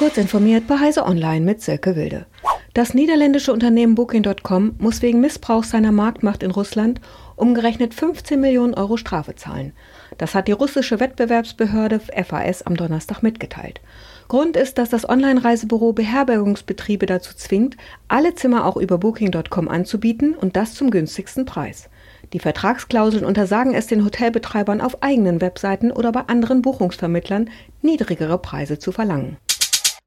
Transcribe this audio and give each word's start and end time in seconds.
Kurz 0.00 0.16
informiert 0.16 0.66
bei 0.66 0.78
Heise 0.78 1.04
Online 1.04 1.44
mit 1.44 1.60
Silke 1.60 1.94
Wilde. 1.94 2.24
Das 2.72 2.94
niederländische 2.94 3.52
Unternehmen 3.52 3.94
Booking.com 3.94 4.76
muss 4.78 5.02
wegen 5.02 5.20
Missbrauchs 5.20 5.72
seiner 5.72 5.92
Marktmacht 5.92 6.42
in 6.42 6.52
Russland 6.52 7.02
umgerechnet 7.36 7.92
15 7.92 8.40
Millionen 8.40 8.72
Euro 8.72 8.96
Strafe 8.96 9.34
zahlen. 9.34 9.74
Das 10.16 10.34
hat 10.34 10.48
die 10.48 10.52
russische 10.52 11.00
Wettbewerbsbehörde 11.00 12.00
FAS 12.00 12.62
am 12.62 12.78
Donnerstag 12.78 13.22
mitgeteilt. 13.22 13.82
Grund 14.28 14.56
ist, 14.56 14.78
dass 14.78 14.88
das 14.88 15.06
Online-Reisebüro 15.06 15.92
Beherbergungsbetriebe 15.92 17.04
dazu 17.04 17.36
zwingt, 17.36 17.76
alle 18.08 18.34
Zimmer 18.34 18.64
auch 18.64 18.78
über 18.78 18.96
Booking.com 18.96 19.68
anzubieten 19.68 20.34
und 20.34 20.56
das 20.56 20.72
zum 20.72 20.90
günstigsten 20.90 21.44
Preis. 21.44 21.90
Die 22.32 22.38
Vertragsklauseln 22.40 23.26
untersagen 23.26 23.74
es 23.74 23.86
den 23.86 24.02
Hotelbetreibern 24.06 24.80
auf 24.80 25.02
eigenen 25.02 25.42
Webseiten 25.42 25.92
oder 25.92 26.10
bei 26.10 26.22
anderen 26.22 26.62
Buchungsvermittlern, 26.62 27.50
niedrigere 27.82 28.38
Preise 28.38 28.78
zu 28.78 28.92
verlangen. 28.92 29.36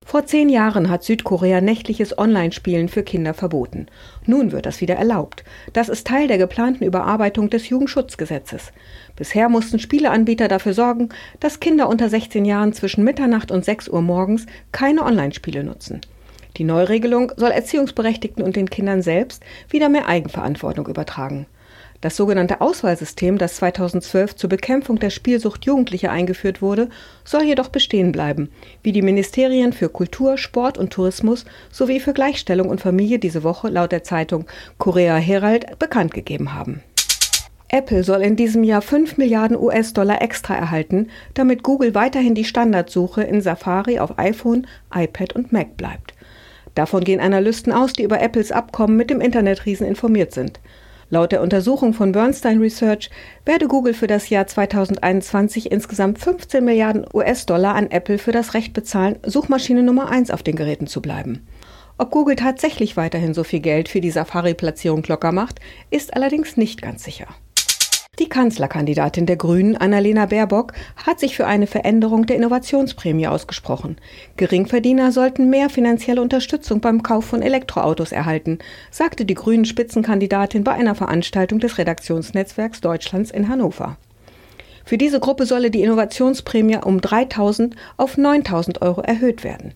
Vor 0.05 0.25
zehn 0.25 0.49
Jahren 0.49 0.89
hat 0.89 1.03
Südkorea 1.03 1.61
nächtliches 1.61 2.17
Online-Spielen 2.17 2.89
für 2.89 3.03
Kinder 3.03 3.33
verboten. 3.33 3.87
Nun 4.25 4.51
wird 4.51 4.65
das 4.65 4.81
wieder 4.81 4.95
erlaubt. 4.95 5.43
Das 5.71 5.89
ist 5.89 6.05
Teil 6.05 6.27
der 6.27 6.37
geplanten 6.37 6.83
Überarbeitung 6.83 7.49
des 7.49 7.69
Jugendschutzgesetzes. 7.69 8.71
Bisher 9.15 9.49
mussten 9.49 9.79
Spieleanbieter 9.79 10.47
dafür 10.47 10.73
sorgen, 10.73 11.09
dass 11.39 11.59
Kinder 11.59 11.87
unter 11.87 12.09
16 12.09 12.45
Jahren 12.45 12.73
zwischen 12.73 13.03
Mitternacht 13.03 13.49
und 13.49 13.63
6 13.63 13.89
Uhr 13.89 14.01
morgens 14.01 14.45
keine 14.71 15.03
Online-Spiele 15.03 15.63
nutzen. 15.63 16.01
Die 16.57 16.65
Neuregelung 16.65 17.31
soll 17.35 17.51
Erziehungsberechtigten 17.51 18.43
und 18.43 18.55
den 18.55 18.69
Kindern 18.69 19.01
selbst 19.01 19.43
wieder 19.69 19.89
mehr 19.89 20.07
Eigenverantwortung 20.07 20.87
übertragen. 20.87 21.47
Das 22.03 22.17
sogenannte 22.17 22.59
Auswahlsystem, 22.59 23.37
das 23.37 23.55
2012 23.55 24.35
zur 24.35 24.49
Bekämpfung 24.49 24.99
der 24.99 25.09
Spielsucht 25.09 25.63
Jugendlicher 25.63 26.11
eingeführt 26.11 26.61
wurde, 26.61 26.89
soll 27.23 27.43
jedoch 27.43 27.69
bestehen 27.69 28.11
bleiben, 28.11 28.49
wie 28.81 28.91
die 28.91 29.01
Ministerien 29.01 29.71
für 29.71 29.87
Kultur, 29.87 30.37
Sport 30.37 30.77
und 30.77 30.91
Tourismus 30.91 31.45
sowie 31.71 32.01
für 32.01 32.11
Gleichstellung 32.11 32.67
und 32.67 32.81
Familie 32.81 33.19
diese 33.19 33.43
Woche 33.43 33.69
laut 33.69 33.93
der 33.93 34.03
Zeitung 34.03 34.47
Korea 34.79 35.15
Herald 35.15 35.79
bekannt 35.79 36.13
gegeben 36.13 36.53
haben. 36.53 36.83
Apple 37.69 38.03
soll 38.03 38.21
in 38.21 38.35
diesem 38.35 38.65
Jahr 38.65 38.81
5 38.81 39.15
Milliarden 39.15 39.55
US-Dollar 39.55 40.21
extra 40.21 40.55
erhalten, 40.55 41.07
damit 41.35 41.63
Google 41.63 41.95
weiterhin 41.95 42.35
die 42.35 42.43
Standardsuche 42.43 43.23
in 43.23 43.39
Safari 43.39 43.99
auf 43.99 44.19
iPhone, 44.19 44.67
iPad 44.93 45.31
und 45.37 45.53
Mac 45.53 45.77
bleibt. 45.77 46.13
Davon 46.75 47.05
gehen 47.05 47.21
Analysten 47.21 47.71
aus, 47.71 47.93
die 47.93 48.03
über 48.03 48.19
Apples 48.19 48.51
Abkommen 48.51 48.97
mit 48.97 49.09
dem 49.09 49.21
Internetriesen 49.21 49.87
informiert 49.87 50.33
sind. 50.33 50.59
Laut 51.13 51.31
der 51.31 51.43
Untersuchung 51.43 51.93
von 51.93 52.11
Bernstein 52.11 52.57
Research 52.57 53.11
werde 53.45 53.67
Google 53.67 53.93
für 53.93 54.07
das 54.07 54.29
Jahr 54.29 54.47
2021 54.47 55.71
insgesamt 55.71 56.17
15 56.17 56.65
Milliarden 56.65 57.05
US-Dollar 57.13 57.75
an 57.75 57.91
Apple 57.91 58.17
für 58.17 58.31
das 58.31 58.55
Recht 58.55 58.73
bezahlen, 58.73 59.19
Suchmaschine 59.23 59.83
Nummer 59.83 60.09
1 60.09 60.31
auf 60.31 60.41
den 60.41 60.55
Geräten 60.55 60.87
zu 60.87 61.03
bleiben. 61.03 61.45
Ob 61.99 62.09
Google 62.09 62.35
tatsächlich 62.35 62.97
weiterhin 62.97 63.35
so 63.35 63.43
viel 63.43 63.59
Geld 63.59 63.89
für 63.89 64.01
die 64.01 64.09
Safari-Platzierung 64.09 65.03
locker 65.07 65.31
macht, 65.31 65.59
ist 65.91 66.15
allerdings 66.15 66.57
nicht 66.57 66.81
ganz 66.81 67.03
sicher. 67.03 67.27
Die 68.19 68.29
Kanzlerkandidatin 68.29 69.25
der 69.25 69.37
Grünen, 69.37 69.75
Annalena 69.75 70.27
Baerbock, 70.27 70.73
hat 71.03 71.19
sich 71.19 71.35
für 71.35 71.47
eine 71.47 71.65
Veränderung 71.65 72.27
der 72.27 72.35
Innovationsprämie 72.35 73.25
ausgesprochen. 73.25 73.97
Geringverdiener 74.37 75.11
sollten 75.11 75.49
mehr 75.49 75.67
finanzielle 75.67 76.21
Unterstützung 76.21 76.79
beim 76.79 77.01
Kauf 77.01 77.25
von 77.25 77.41
Elektroautos 77.41 78.11
erhalten, 78.11 78.59
sagte 78.91 79.25
die 79.25 79.33
Grünen 79.33 79.65
Spitzenkandidatin 79.65 80.63
bei 80.63 80.73
einer 80.73 80.93
Veranstaltung 80.93 81.57
des 81.57 81.79
Redaktionsnetzwerks 81.79 82.81
Deutschlands 82.81 83.31
in 83.31 83.49
Hannover. 83.49 83.97
Für 84.85 84.99
diese 84.99 85.19
Gruppe 85.19 85.47
solle 85.47 85.71
die 85.71 85.81
Innovationsprämie 85.81 86.77
um 86.83 87.01
3000 87.01 87.75
auf 87.97 88.17
9000 88.17 88.83
Euro 88.83 89.01
erhöht 89.01 89.43
werden. 89.43 89.73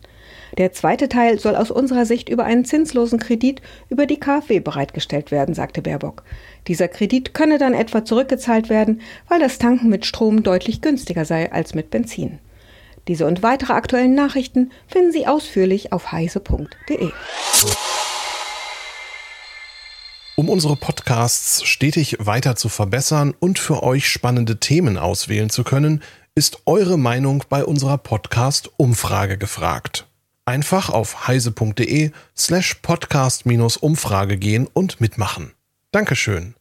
Der 0.58 0.74
zweite 0.74 1.08
Teil 1.08 1.40
soll 1.40 1.56
aus 1.56 1.70
unserer 1.70 2.06
Sicht 2.06 2.30
über 2.30 2.44
einen 2.44 2.66
zinslosen 2.66 3.20
Kredit 3.20 3.62
über 3.90 4.08
die 4.08 4.20
KfW 4.20 4.60
bereitgestellt 4.60 5.30
werden, 5.30 5.54
sagte 5.54 5.84
Baerbock. 5.84 6.24
Dieser 6.68 6.88
Kredit 6.88 7.36
könne 7.36 7.60
dann 7.60 7.76
etwa 7.76 8.04
zurückgezahlt 8.04 8.70
werden, 8.70 9.02
weil 9.28 9.40
das 9.40 9.60
Tanken 9.60 9.90
mit 9.90 10.06
Strom 10.06 10.42
deutlich 10.42 10.82
günstiger 10.82 11.26
sei 11.26 11.52
als 11.52 11.76
mit 11.76 11.92
Benzin. 11.92 12.40
Diese 13.08 13.26
und 13.26 13.44
weitere 13.44 13.74
aktuellen 13.74 14.16
Nachrichten 14.16 14.72
finden 14.88 15.12
Sie 15.12 15.28
ausführlich 15.28 15.94
auf 15.94 16.12
heise.de. 16.12 17.12
Um 20.36 20.50
unsere 20.50 20.76
Podcasts 20.76 21.64
stetig 21.64 22.18
weiter 22.20 22.56
zu 22.56 22.70
verbessern 22.70 23.34
und 23.40 23.60
für 23.60 23.84
euch 23.84 24.10
spannende 24.10 24.60
Themen 24.60 24.98
auswählen 24.98 25.50
zu 25.50 25.64
können, 25.64 26.04
ist 26.36 26.62
eure 26.66 26.98
Meinung 26.98 27.44
bei 27.50 27.64
unserer 27.64 27.98
Podcast-Umfrage 27.98 29.38
gefragt. 29.38 30.07
Einfach 30.48 30.90
auf 30.90 31.28
heise.de 31.28 32.12
slash 32.38 32.76
podcast-umfrage 32.76 34.38
gehen 34.38 34.66
und 34.72 35.02
mitmachen. 35.02 35.52
Dankeschön. 35.92 36.56